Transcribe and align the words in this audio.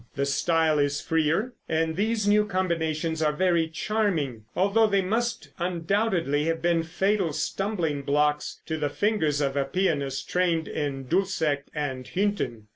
The 0.15 0.25
style 0.25 0.79
is 0.79 0.99
freer, 0.99 1.53
and 1.69 1.95
these 1.95 2.27
new 2.27 2.47
combinations 2.47 3.21
are 3.21 3.31
very 3.31 3.67
charming, 3.67 4.45
although 4.55 4.87
they 4.87 5.03
must 5.03 5.49
undoubtedly 5.59 6.45
have 6.45 6.59
been 6.59 6.81
fatal 6.81 7.33
stumbling 7.33 8.01
blocks 8.01 8.61
to 8.65 8.77
the 8.77 8.89
fingers 8.89 9.41
of 9.41 9.55
a 9.55 9.63
pianist 9.65 10.27
trained 10.27 10.67
in 10.67 11.03
Dussek 11.05 11.65
and 11.75 12.05
Hünten. 12.05 12.63